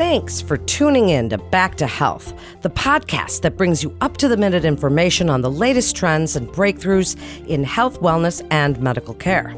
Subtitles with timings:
[0.00, 4.28] Thanks for tuning in to Back to Health, the podcast that brings you up to
[4.28, 9.54] the minute information on the latest trends and breakthroughs in health, wellness, and medical care.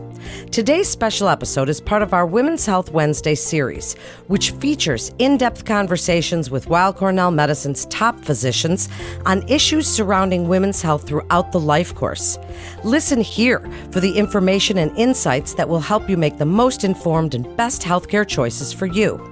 [0.51, 3.95] Today's special episode is part of our Women's Health Wednesday series,
[4.27, 8.89] which features in depth conversations with Weill Cornell Medicine's top physicians
[9.25, 12.37] on issues surrounding women's health throughout the life course.
[12.83, 13.61] Listen here
[13.93, 17.83] for the information and insights that will help you make the most informed and best
[17.83, 19.32] healthcare choices for you.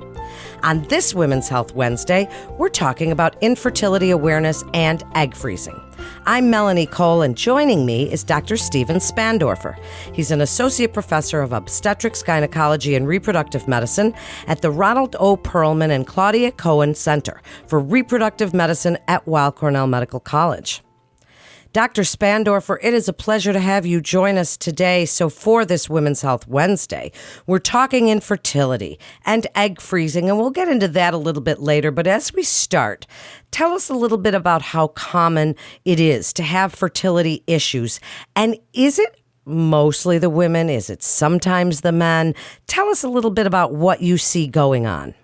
[0.63, 2.29] On this Women's Health Wednesday,
[2.59, 5.81] we're talking about infertility awareness and egg freezing.
[6.27, 8.59] I'm Melanie Cole, and joining me is Dr.
[8.59, 9.79] Steven Spandorfer.
[10.13, 14.15] He's an associate professor of obstetrics, gynecology, and reproductive medicine
[14.47, 15.37] at the Ronald O.
[15.37, 20.83] Perelman and Claudia Cohen Center for Reproductive Medicine at Weill Cornell Medical College.
[21.73, 22.03] Dr.
[22.03, 25.05] Spandorfer, it is a pleasure to have you join us today.
[25.05, 27.13] So, for this Women's Health Wednesday,
[27.47, 31.93] we're talking infertility and egg freezing, and we'll get into that a little bit later.
[31.93, 33.07] But as we start,
[33.53, 38.01] tell us a little bit about how common it is to have fertility issues.
[38.35, 40.69] And is it mostly the women?
[40.69, 42.35] Is it sometimes the men?
[42.67, 45.15] Tell us a little bit about what you see going on.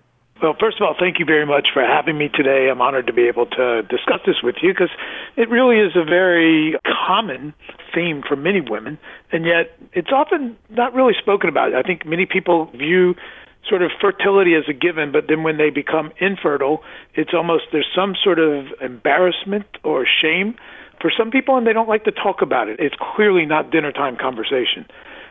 [0.43, 2.69] Well, first of all, thank you very much for having me today.
[2.71, 4.91] I'm honored to be able to discuss this with you because
[5.37, 7.55] it really is a very common
[7.95, 8.99] theme for many women,
[9.33, 11.75] and yet it's often not really spoken about.
[11.75, 13.15] I think many people view
[13.67, 16.83] sort of fertility as a given, but then when they become infertile,
[17.15, 20.55] it's almost there's some sort of embarrassment or shame
[21.01, 22.79] for some people, and they don't like to talk about it.
[22.79, 24.87] It's clearly not dinner time conversation.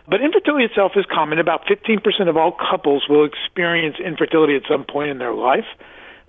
[0.08, 1.39] But infertility itself is common.
[1.39, 5.66] About 15% of all couples will experience infertility at some point in their life.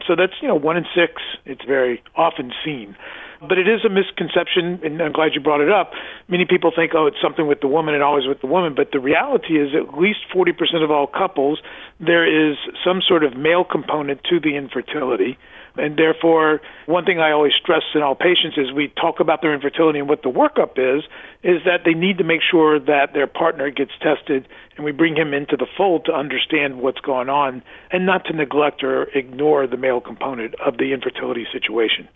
[0.06, 1.22] So that's, you know, one in six.
[1.44, 2.96] It's very often seen.
[3.41, 5.92] But it is a misconception, and I'm glad you brought it up.
[6.28, 8.74] Many people think, oh, it's something with the woman and always with the woman.
[8.74, 11.61] But the reality is, at least 40% of all couples,
[12.00, 15.36] there is some sort of male component to the infertility.
[15.78, 19.55] And therefore, one thing I always stress in all patients is we talk about their
[19.55, 21.05] infertility and what the workup is,
[21.42, 25.17] is that they need to make sure that their partner gets tested and we bring
[25.17, 29.67] him into the fold to understand what's going on and not to neglect or ignore
[29.67, 32.08] the male component of the infertility situation.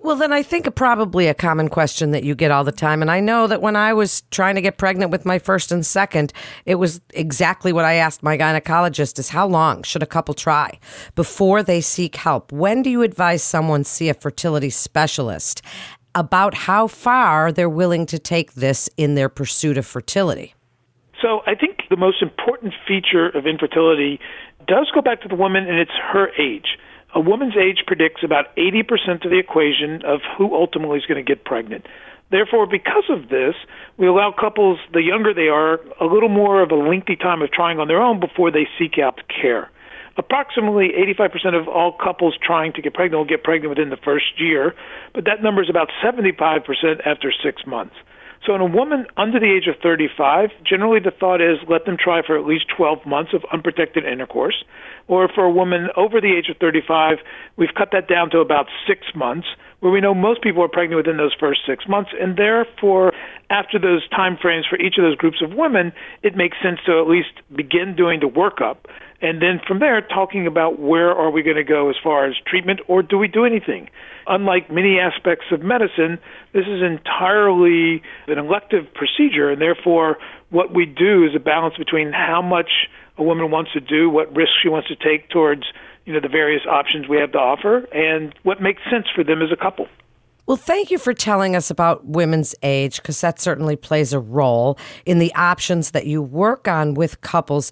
[0.00, 3.02] Well, then I think probably a common question that you get all the time.
[3.02, 5.84] And I know that when I was trying to get pregnant with my first and
[5.84, 6.32] second,
[6.64, 10.78] it was exactly what I asked my gynecologist is how long should a couple try
[11.16, 12.52] before they seek help?
[12.52, 15.62] When do you advise someone see a fertility specialist
[16.14, 20.54] about how far they're willing to take this in their pursuit of fertility?
[21.20, 24.20] So I think the most important feature of infertility
[24.68, 26.78] does go back to the woman and it's her age
[27.14, 31.28] a woman's age predicts about 80% of the equation of who ultimately is going to
[31.28, 31.86] get pregnant.
[32.30, 33.54] Therefore, because of this,
[33.96, 37.50] we allow couples, the younger they are, a little more of a lengthy time of
[37.50, 39.70] trying on their own before they seek out care.
[40.18, 44.38] Approximately 85% of all couples trying to get pregnant will get pregnant within the first
[44.38, 44.74] year,
[45.14, 47.94] but that number is about 75% after six months.
[48.46, 51.96] So, in a woman under the age of 35, generally the thought is let them
[52.02, 54.64] try for at least 12 months of unprotected intercourse.
[55.06, 57.18] Or for a woman over the age of 35,
[57.56, 59.48] we've cut that down to about six months,
[59.80, 62.10] where we know most people are pregnant within those first six months.
[62.20, 63.12] And therefore,
[63.50, 67.00] after those time frames for each of those groups of women, it makes sense to
[67.00, 68.76] at least begin doing the workup.
[69.20, 72.34] And then from there, talking about where are we going to go as far as
[72.46, 73.88] treatment, or do we do anything?
[74.28, 76.18] unlike many aspects of medicine,
[76.52, 80.18] this is entirely an elective procedure, and therefore,
[80.50, 82.70] what we do is a balance between how much
[83.18, 85.64] a woman wants to do, what risks she wants to take towards
[86.04, 89.42] you know the various options we have to offer, and what makes sense for them
[89.42, 89.86] as a couple.
[90.46, 94.78] Well, thank you for telling us about women's age because that certainly plays a role
[95.04, 97.70] in the options that you work on with couples.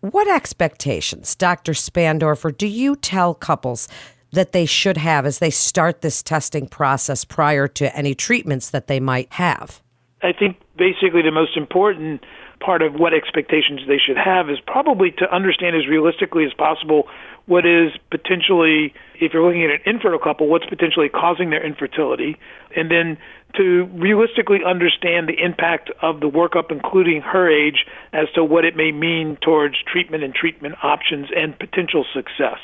[0.00, 1.72] What expectations, Dr.
[1.72, 3.88] Spandorfer, do you tell couples
[4.32, 8.86] that they should have as they start this testing process prior to any treatments that
[8.86, 9.82] they might have?
[10.22, 12.24] I think basically the most important
[12.64, 17.04] part of what expectations they should have is probably to understand as realistically as possible
[17.46, 22.38] what is potentially, if you're looking at an infertile couple, what's potentially causing their infertility,
[22.74, 23.18] and then
[23.56, 28.76] to realistically understand the impact of the workup, including her age, as to what it
[28.76, 32.58] may mean towards treatment and treatment options and potential success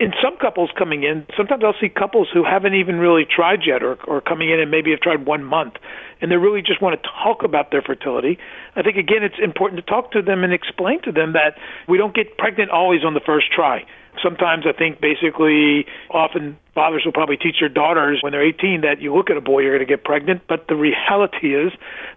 [0.00, 3.82] in some couples coming in, sometimes I'll see couples who haven't even really tried yet
[3.82, 5.74] or, or coming in and maybe have tried one month
[6.20, 8.38] and they really just want to talk about their fertility.
[8.76, 11.56] I think, again, it's important to talk to them and explain to them that
[11.88, 13.84] we don't get pregnant always on the first try.
[14.22, 19.00] Sometimes I think basically often fathers will probably teach their daughters when they're 18 that
[19.00, 20.42] you look at a boy, you're going to get pregnant.
[20.48, 21.72] But the reality is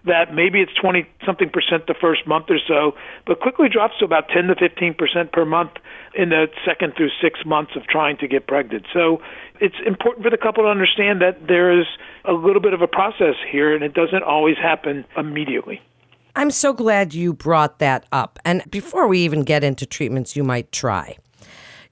[0.06, 2.94] that maybe it's 20 something percent the first month or so,
[3.26, 5.72] but quickly drops to about 10 to 15 percent per month
[6.16, 8.86] in the second through six months of trying to get pregnant.
[8.94, 9.22] So
[9.60, 11.86] it's important for the couple to understand that there is
[12.26, 15.82] a little bit of a process here and it doesn't always happen immediately.
[16.36, 18.38] I'm so glad you brought that up.
[18.46, 21.18] And before we even get into treatments you might try,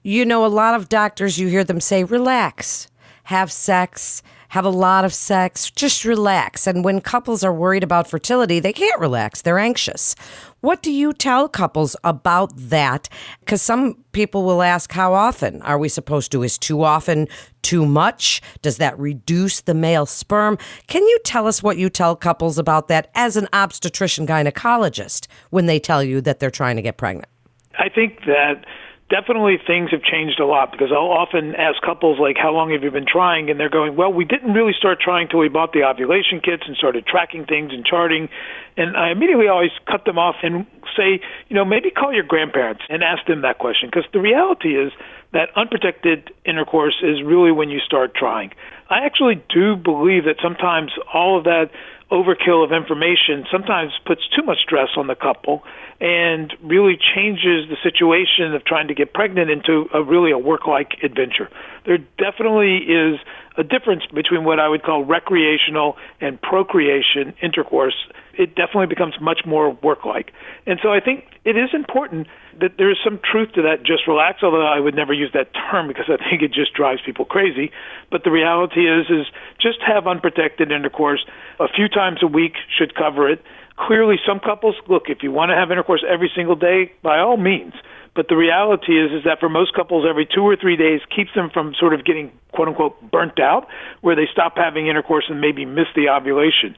[0.06, 2.86] you know, a lot of doctors, you hear them say, relax,
[3.24, 6.68] have sex, have a lot of sex, just relax.
[6.68, 10.14] And when couples are worried about fertility, they can't relax, they're anxious.
[10.60, 13.08] What do you tell couples about that?
[13.40, 16.44] Because some people will ask, how often are we supposed to?
[16.44, 17.26] Is too often
[17.62, 18.40] too much?
[18.62, 20.56] Does that reduce the male sperm?
[20.86, 25.66] Can you tell us what you tell couples about that as an obstetrician gynecologist when
[25.66, 27.28] they tell you that they're trying to get pregnant?
[27.76, 28.64] I think that
[29.08, 32.82] definitely things have changed a lot because I'll often ask couples like, "How long have
[32.82, 35.72] you been trying?" and they're going, "Well, we didn't really start trying till we bought
[35.72, 38.28] the ovulation kits and started tracking things and charting."
[38.76, 40.66] And I immediately always cut them off and
[40.96, 44.76] say, you know, maybe call your grandparents and ask them that question because the reality
[44.76, 44.92] is
[45.32, 48.52] that unprotected intercourse is really when you start trying.
[48.88, 51.70] I actually do believe that sometimes all of that
[52.10, 55.62] overkill of information sometimes puts too much stress on the couple
[56.00, 60.98] and really changes the situation of trying to get pregnant into a really a work-like
[61.02, 61.48] adventure.
[61.84, 63.18] There definitely is
[63.56, 67.96] a difference between what I would call recreational and procreation intercourse.
[68.34, 70.32] It definitely becomes much more work-like.
[70.66, 72.26] And so I think it is important
[72.60, 75.52] that there is some truth to that just relax, although I would never use that
[75.70, 77.70] term because I think it just drives people crazy.
[78.10, 79.26] But the reality is is
[79.60, 81.24] just have unprotected intercourse
[81.58, 83.40] a few times a week should cover it.
[83.78, 87.36] Clearly some couples look if you want to have intercourse every single day by all
[87.36, 87.72] means.
[88.14, 91.32] But the reality is is that for most couples every two or three days keeps
[91.34, 93.68] them from sort of getting quote unquote burnt out
[94.00, 96.76] where they stop having intercourse and maybe miss the ovulation.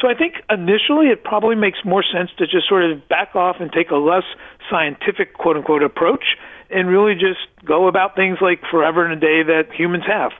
[0.00, 3.56] So i think initially it probably makes more sense to just sort of back off
[3.60, 4.24] and take a less
[4.70, 6.36] scientific quote unquote approach
[6.70, 10.32] and really just go about things like forever and a day that humans have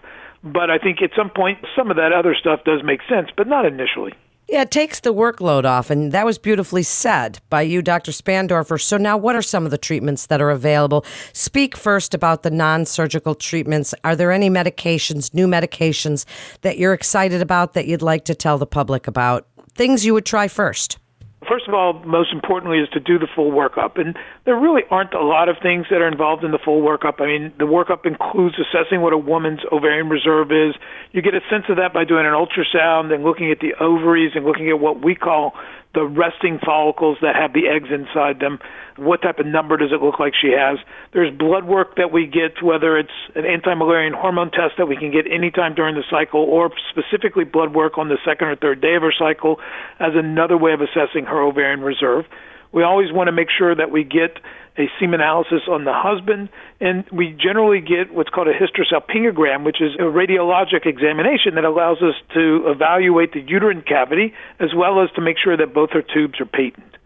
[0.53, 3.47] but i think at some point some of that other stuff does make sense but
[3.47, 4.13] not initially
[4.49, 8.13] yeah, it takes the workload off, and that was beautifully said by you, Dr.
[8.13, 8.81] Spandorfer.
[8.81, 11.05] So, now what are some of the treatments that are available?
[11.33, 13.93] Speak first about the non surgical treatments.
[14.05, 16.27] Are there any medications, new medications
[16.61, 19.49] that you're excited about that you'd like to tell the public about?
[19.75, 20.99] Things you would try first.
[21.49, 24.01] First of all, most importantly, is to do the full workup.
[24.01, 27.21] And there really aren't a lot of things that are involved in the full workup.
[27.21, 30.75] I mean, the workup includes assessing what a woman's ovarian reserve is.
[31.13, 34.33] You get a sense of that by doing an ultrasound and looking at the ovaries
[34.35, 35.55] and looking at what we call
[35.97, 38.61] the resting follicles that have the eggs inside them.
[38.97, 40.79] What type of number does it look like she has?
[41.13, 45.11] There's blood work that we get, whether it's an anti-Müllerian hormone test that we can
[45.11, 48.95] get anytime during the cycle, or specifically blood work on the second or third day
[48.95, 49.57] of her cycle,
[49.99, 52.27] as another way of assessing her ovarian reserve.
[52.73, 54.39] We always want to make sure that we get
[54.79, 56.49] a semen analysis on the husband,
[56.81, 61.99] and we generally get what's called a hysterosalpingogram, which is a radiologic examination that allows
[62.03, 66.03] us to evaluate the uterine cavity as well as to make sure that both her
[66.03, 66.97] tubes are patent.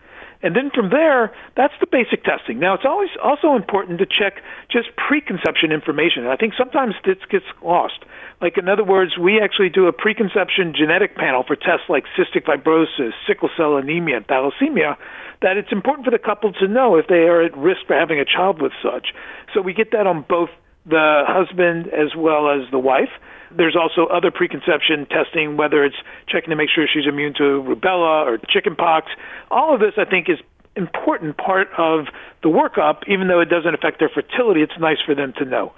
[0.42, 2.58] And then from there, that's the basic testing.
[2.58, 4.40] Now, it's always also important to check
[4.72, 6.26] just preconception information.
[6.26, 8.00] I think sometimes this gets lost.
[8.40, 12.48] Like, in other words, we actually do a preconception genetic panel for tests like cystic
[12.48, 14.96] fibrosis, sickle cell anemia, and thalassemia
[15.42, 18.20] that it's important for the couple to know if they are at risk for having
[18.20, 19.08] a child with such.
[19.54, 20.50] So we get that on both
[20.86, 23.12] the husband as well as the wife.
[23.56, 25.96] There's also other preconception testing, whether it's
[26.28, 29.08] checking to make sure she's immune to rubella or chickenpox.
[29.50, 30.38] All of this, I think, is
[30.76, 32.06] important part of
[32.42, 34.62] the workup, even though it doesn't affect their fertility.
[34.62, 35.72] It's nice for them to know.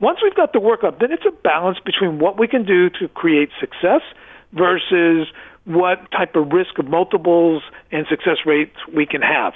[0.00, 3.08] Once we've got the workup, then it's a balance between what we can do to
[3.08, 4.02] create success
[4.52, 5.28] versus
[5.64, 9.54] what type of risk of multiples and success rates we can have.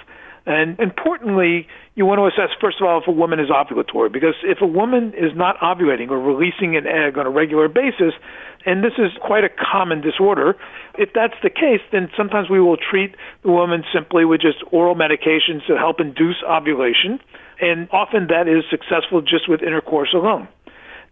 [0.49, 4.35] And importantly, you want to assess, first of all, if a woman is ovulatory, because
[4.45, 8.17] if a woman is not ovulating or releasing an egg on a regular basis,
[8.65, 10.57] and this is quite a common disorder,
[10.97, 14.95] if that's the case, then sometimes we will treat the woman simply with just oral
[14.95, 17.21] medications to help induce ovulation,
[17.61, 20.49] and often that is successful just with intercourse alone.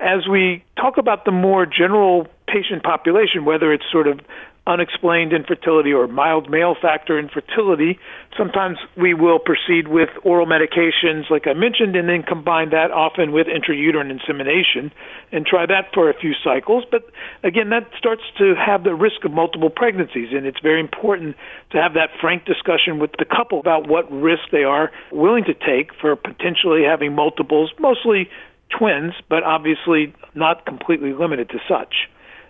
[0.00, 4.20] As we talk about the more general patient population, whether it's sort of
[4.66, 7.98] unexplained infertility or mild male factor infertility,
[8.36, 13.30] sometimes we will proceed with oral medications, like I mentioned, and then combine that often
[13.30, 14.90] with intrauterine insemination
[15.30, 16.84] and try that for a few cycles.
[16.90, 17.08] But
[17.44, 21.36] again, that starts to have the risk of multiple pregnancies, and it's very important
[21.70, 25.54] to have that frank discussion with the couple about what risk they are willing to
[25.54, 28.28] take for potentially having multiples, mostly
[28.70, 32.08] twins, but obviously not completely limited to such.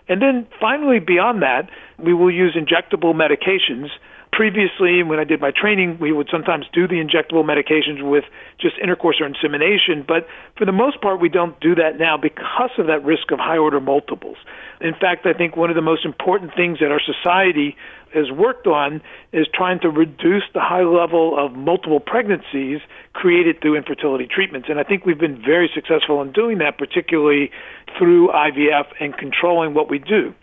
[0.09, 3.89] And then finally, beyond that, we will use injectable medications.
[4.37, 8.23] Previously, when I did my training, we would sometimes do the injectable medications with
[8.61, 12.69] just intercourse or insemination, but for the most part, we don't do that now because
[12.77, 14.37] of that risk of high order multiples.
[14.79, 17.75] In fact, I think one of the most important things that our society
[18.13, 19.01] has worked on
[19.33, 22.79] is trying to reduce the high level of multiple pregnancies
[23.13, 24.67] created through infertility treatments.
[24.69, 27.49] And I think we've been very successful in doing that, particularly
[27.97, 30.35] through IVF and controlling what we do.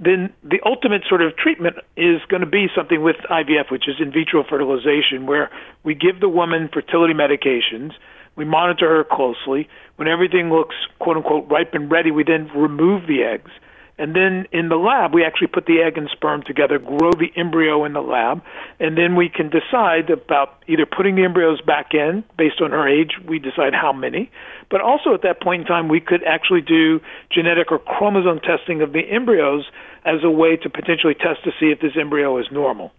[0.00, 3.96] Then the ultimate sort of treatment is going to be something with IVF, which is
[4.00, 5.50] in vitro fertilization, where
[5.82, 7.92] we give the woman fertility medications.
[8.36, 9.68] We monitor her closely.
[9.96, 13.50] When everything looks quote unquote ripe and ready, we then remove the eggs
[13.98, 17.32] and then in the lab, we actually put the egg and sperm together, grow the
[17.36, 18.42] embryo in the lab,
[18.78, 22.88] and then we can decide about either putting the embryos back in based on her
[22.88, 23.18] age.
[23.26, 24.30] We decide how many.
[24.70, 27.00] But also at that point in time, we could actually do
[27.32, 29.64] genetic or chromosome testing of the embryos
[30.04, 32.92] as a way to potentially test to see if this embryo is normal.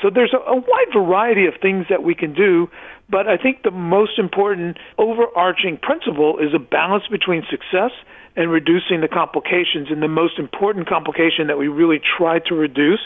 [0.00, 2.70] So there's a, a wide variety of things that we can do,
[3.10, 7.92] but I think the most important overarching principle is a balance between success
[8.36, 9.88] and reducing the complications.
[9.90, 13.00] And the most important complication that we really try to reduce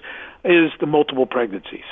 [0.44, 1.84] is the multiple pregnancies.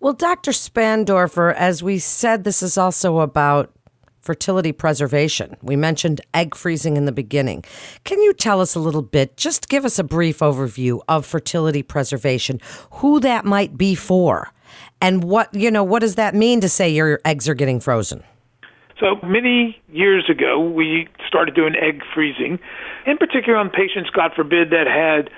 [0.00, 0.50] Well, Dr.
[0.50, 3.72] Spandorfer, as we said, this is also about
[4.20, 5.56] fertility preservation.
[5.62, 7.64] We mentioned egg freezing in the beginning.
[8.04, 11.82] Can you tell us a little bit, just give us a brief overview of fertility
[11.82, 12.60] preservation,
[12.92, 14.50] who that might be for,
[15.00, 18.24] and what, you know, what does that mean to say your eggs are getting frozen?
[19.00, 22.60] So many years ago, we started doing egg freezing,
[23.06, 25.30] in particular on patients, God forbid, that had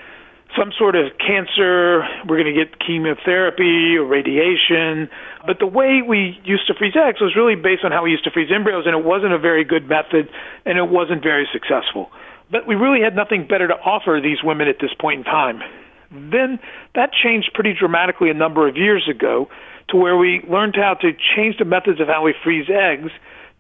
[0.57, 2.05] some sort of cancer.
[2.29, 5.09] We're going to get chemotherapy or radiation.
[5.47, 8.25] But the way we used to freeze eggs was really based on how we used
[8.25, 10.29] to freeze embryos, and it wasn't a very good method,
[10.65, 12.11] and it wasn't very successful.
[12.51, 15.63] But we really had nothing better to offer these women at this point in time.
[16.11, 16.61] Then
[16.95, 19.49] that changed pretty dramatically a number of years ago
[19.89, 23.11] to where we learned how to change the methods of how we freeze eggs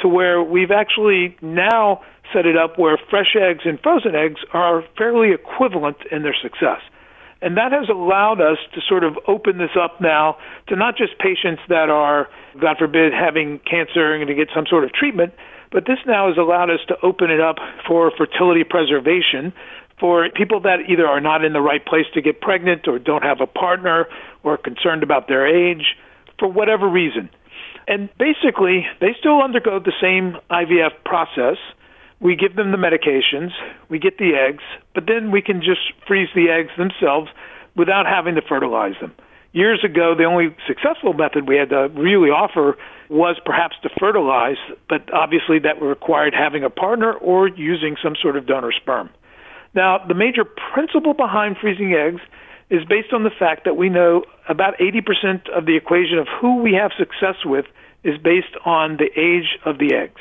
[0.00, 2.02] to where we've actually now
[2.32, 6.80] set it up where fresh eggs and frozen eggs are fairly equivalent in their success.
[7.42, 10.36] And that has allowed us to sort of open this up now
[10.68, 12.28] to not just patients that are,
[12.60, 15.34] God forbid, having cancer and to get some sort of treatment,
[15.70, 17.56] but this now has allowed us to open it up
[17.86, 19.52] for fertility preservation
[20.00, 23.22] for people that either are not in the right place to get pregnant or don't
[23.22, 24.06] have a partner
[24.42, 25.96] or are concerned about their age
[26.38, 27.30] for whatever reason.
[27.88, 31.56] And basically, they still undergo the same IVF process.
[32.20, 33.50] We give them the medications,
[33.90, 34.64] we get the eggs,
[34.94, 37.28] but then we can just freeze the eggs themselves
[37.76, 39.12] without having to fertilize them.
[39.52, 42.76] Years ago, the only successful method we had to really offer
[43.08, 44.56] was perhaps to fertilize,
[44.88, 49.10] but obviously that required having a partner or using some sort of donor sperm.
[49.74, 52.22] Now, the major principle behind freezing eggs
[52.70, 56.62] is based on the fact that we know about 80% of the equation of who
[56.62, 57.66] we have success with
[58.02, 60.20] is based on the age of the eggs.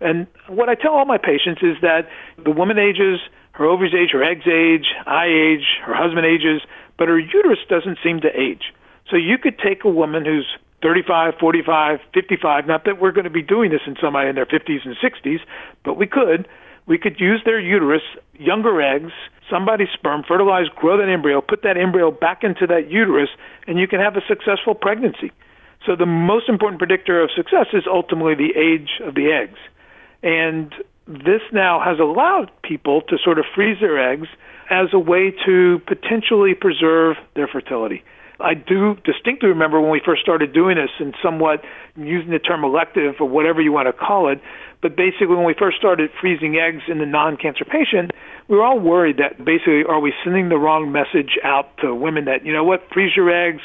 [0.00, 2.08] And what I tell all my patients is that
[2.42, 3.20] the woman ages,
[3.52, 6.62] her ovaries age, her eggs age, I age, her husband ages,
[6.96, 8.72] but her uterus doesn't seem to age.
[9.10, 10.46] So you could take a woman who's
[10.82, 14.46] 35, 45, 55, not that we're going to be doing this in somebody in their
[14.46, 15.40] 50s and 60s,
[15.84, 16.46] but we could.
[16.88, 18.02] We could use their uterus,
[18.38, 19.12] younger eggs,
[19.50, 23.28] somebody's sperm, fertilize, grow that embryo, put that embryo back into that uterus,
[23.66, 25.30] and you can have a successful pregnancy.
[25.86, 29.58] So the most important predictor of success is ultimately the age of the eggs.
[30.22, 30.74] And
[31.06, 34.28] this now has allowed people to sort of freeze their eggs
[34.70, 38.02] as a way to potentially preserve their fertility.
[38.40, 41.64] I do distinctly remember when we first started doing this and somewhat
[41.96, 44.40] using the term elective or whatever you want to call it,
[44.80, 48.12] but basically when we first started freezing eggs in the non-cancer patient,
[48.46, 52.26] we were all worried that basically are we sending the wrong message out to women
[52.26, 53.60] that, you know what, freeze your eggs,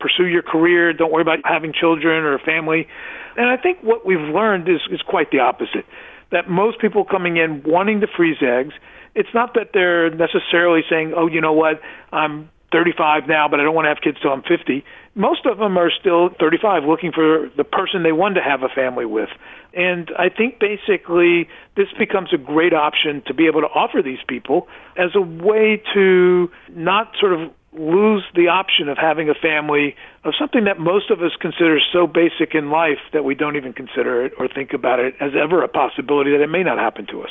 [0.00, 2.88] pursue your career, don't worry about having children or a family.
[3.36, 5.86] And I think what we've learned is, is quite the opposite.
[6.32, 8.74] That most people coming in wanting to freeze eggs,
[9.14, 11.80] it's not that they're necessarily saying, oh, you know what,
[12.12, 14.84] I'm 35 now, but I don't want to have kids till I'm 50.
[15.14, 18.68] most of them are still 35 looking for the person they want to have a
[18.68, 19.30] family with.
[19.72, 24.18] And I think basically this becomes a great option to be able to offer these
[24.28, 29.96] people as a way to not sort of lose the option of having a family
[30.24, 33.72] of something that most of us consider so basic in life that we don't even
[33.72, 37.06] consider it or think about it as ever a possibility that it may not happen
[37.06, 37.30] to us.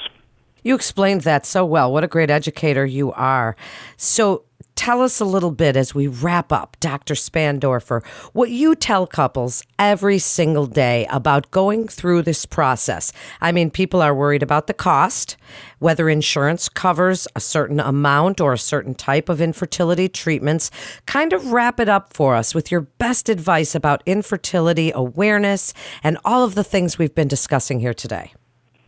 [0.64, 1.94] You explained that so well.
[1.94, 3.56] What a great educator you are.
[3.98, 4.46] So,
[4.76, 7.14] tell us a little bit as we wrap up, Dr.
[7.14, 13.12] Spandorfer, what you tell couples every single day about going through this process.
[13.42, 15.38] I mean, people are worried about the cost,
[15.80, 20.72] whether insurance covers a certain amount or a certain type of infertility treatments.
[21.06, 26.18] Kind of wrap it up for us with your best advice about infertility awareness and
[26.26, 28.34] all of the things we've been discussing here today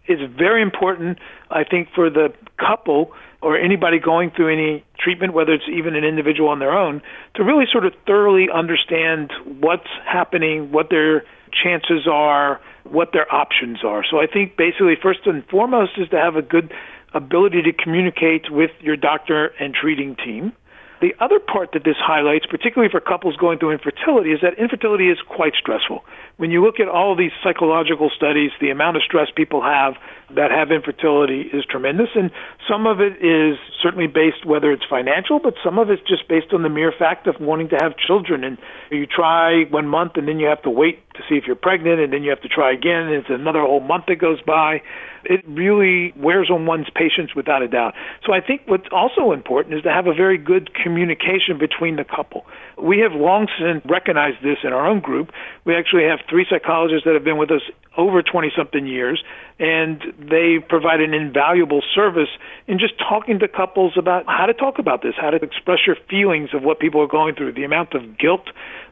[0.08, 3.12] It's very important, I think, for the couple
[3.47, 7.01] or anybody going through any treatment, whether it's even an individual on their own,
[7.33, 11.23] to really sort of thoroughly understand what's happening, what their
[11.53, 14.03] chances are, what their options are.
[14.03, 16.73] So I think basically, first and foremost, is to have a good
[17.13, 20.51] ability to communicate with your doctor and treating team.
[20.99, 25.07] The other part that this highlights, particularly for couples going through infertility, is that infertility
[25.09, 26.03] is quite stressful.
[26.38, 29.96] When you look at all these psychological studies, the amount of stress people have
[30.36, 32.10] that have infertility is tremendous.
[32.13, 32.29] And
[32.70, 36.53] some of it is certainly based, whether it's financial, but some of it's just based
[36.53, 38.44] on the mere fact of wanting to have children.
[38.44, 38.60] And
[38.91, 42.00] you try one month and then you have to wait to see if you're pregnant,
[42.00, 44.82] and then you have to try again, and it's another whole month that goes by.
[45.24, 47.96] It really wears on one's patience without a doubt.
[48.25, 52.06] So I think what's also important is to have a very good communication between the
[52.06, 52.46] couple.
[52.77, 55.32] We have long since recognized this in our own group.
[55.65, 57.62] We actually have three psychologists that have been with us
[57.97, 59.23] over 20 something years,
[59.59, 62.29] and they provide an invaluable service
[62.67, 65.97] in just talking to couples about how to talk about this, how to express your
[66.09, 67.53] feelings of what people are going through.
[67.53, 68.47] The amount of guilt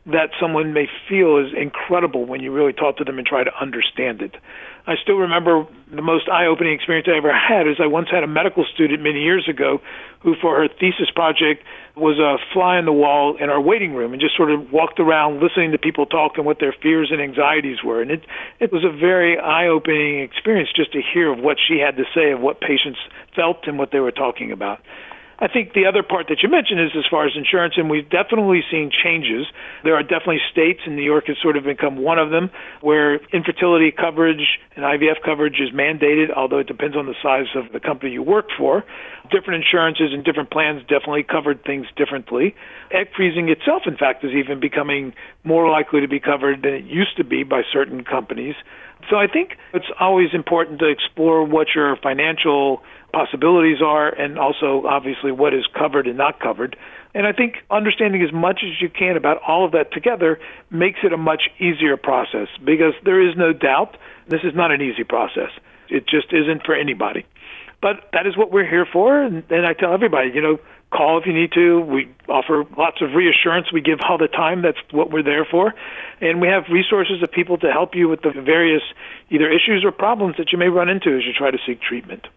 [0.08, 3.52] that someone may feel is incredible when you really talk to them and try to
[3.60, 4.36] understand it.
[4.88, 8.28] I still remember the most eye-opening experience I ever had is I once had a
[8.28, 9.82] medical student many years ago
[10.20, 11.64] who for her thesis project
[11.96, 15.00] was a fly on the wall in our waiting room and just sort of walked
[15.00, 18.26] around listening to people talk and what their fears and anxieties were and it
[18.60, 22.32] it was a very eye-opening experience just to hear of what she had to say
[22.32, 23.00] of what patients
[23.36, 24.80] felt and what they were talking about.
[25.38, 28.10] I think the other part that you mentioned is as far as insurance, and we've
[28.10, 29.48] definitely seen changes.
[29.84, 32.50] There are definitely states, and New York has sort of become one of them,
[32.80, 37.74] where infertility coverage and IVF coverage is mandated, although it depends on the size of
[37.74, 38.86] the company you work for.
[39.30, 42.56] Different insurances and different plans definitely covered things differently.
[42.92, 46.86] Egg freezing itself, in fact, is even becoming more likely to be covered than it
[46.86, 48.56] used to be by certain companies.
[49.10, 52.82] So I think it's always important to explore what your financial
[53.14, 56.76] possibilities are and also obviously what is covered and not covered.
[57.14, 60.38] And I think understanding as much as you can about all of that together
[60.70, 63.96] makes it a much easier process because there is no doubt
[64.28, 65.52] this is not an easy process.
[65.88, 67.26] It just isn't for anybody.
[67.82, 69.22] But that is what we're here for.
[69.22, 70.58] And, and I tell everybody, you know,
[70.96, 71.82] call if you need to.
[71.82, 73.72] We offer lots of reassurance.
[73.72, 74.62] We give all the time.
[74.62, 75.74] That's what we're there for.
[76.22, 78.84] And we have resources of people to help you with the various
[79.30, 82.28] either issues or problems that you may run into as you try to seek treatment.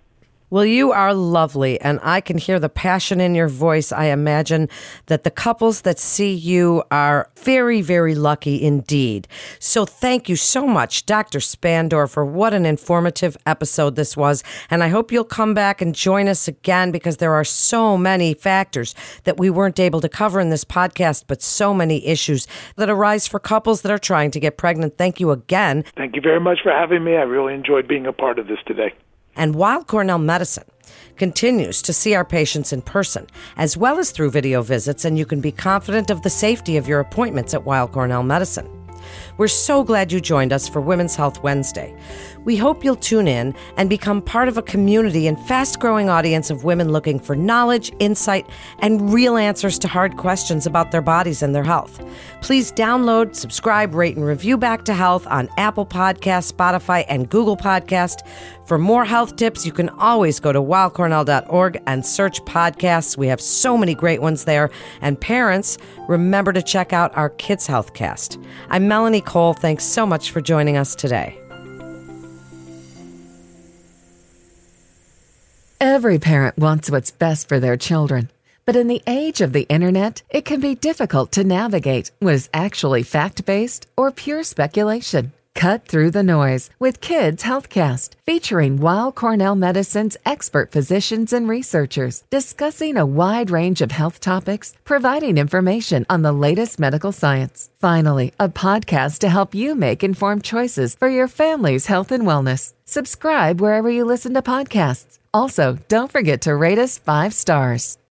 [0.51, 3.93] Well, you are lovely, and I can hear the passion in your voice.
[3.93, 4.71] I imagine
[5.05, 9.29] that the couples that see you are very, very lucky indeed.
[9.59, 11.41] So, thank you so much, Dr.
[11.41, 14.43] Spandorfer What an informative episode this was.
[14.71, 18.33] And I hope you'll come back and join us again because there are so many
[18.33, 22.89] factors that we weren't able to cover in this podcast, but so many issues that
[22.89, 24.97] arise for couples that are trying to get pregnant.
[24.97, 25.85] Thank you again.
[25.95, 27.17] Thank you very much for having me.
[27.17, 28.95] I really enjoyed being a part of this today.
[29.39, 30.65] And Weill Cornell Medicine
[31.17, 35.25] continues to see our patients in person, as well as through video visits, and you
[35.25, 38.69] can be confident of the safety of your appointments at Weill Cornell Medicine.
[39.37, 41.97] We're so glad you joined us for Women's Health Wednesday.
[42.49, 46.49] We hope you'll tune in and become part of a community and fast growing audience
[46.49, 48.47] of women looking for knowledge, insight,
[48.79, 52.03] and real answers to hard questions about their bodies and their health.
[52.41, 57.59] Please download, subscribe, rate, and review Back to Health on Apple Podcast, Spotify, and Google
[57.59, 58.27] Podcast.
[58.65, 63.19] For more health tips, you can always go to weillcornell.org and search podcasts.
[63.19, 64.71] We have so many great ones there.
[65.03, 65.77] And parents,
[66.09, 68.41] remember to check out our Kids Health Cast.
[68.71, 69.53] I'm Melanie Cole.
[69.53, 71.39] Thanks so much for joining us today.
[75.81, 78.31] Every parent wants what's best for their children.
[78.67, 82.51] But in the age of the internet, it can be difficult to navigate what is
[82.53, 85.33] actually fact based or pure speculation.
[85.55, 92.25] Cut through the noise with Kids Healthcast, featuring Weill Cornell Medicine's expert physicians and researchers
[92.29, 97.71] discussing a wide range of health topics, providing information on the latest medical science.
[97.81, 102.73] Finally, a podcast to help you make informed choices for your family's health and wellness.
[102.85, 105.18] Subscribe wherever you listen to podcasts.
[105.33, 107.97] Also, don't forget to rate us five stars.